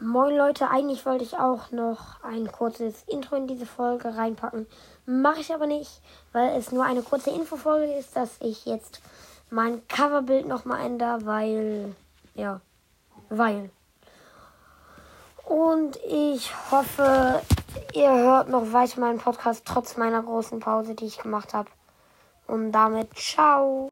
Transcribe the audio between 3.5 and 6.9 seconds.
Folge reinpacken. Mache ich aber nicht, weil es nur